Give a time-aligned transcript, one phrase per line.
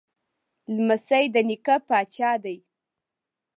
[0.75, 2.57] لمسی د نیکه پاچا دی.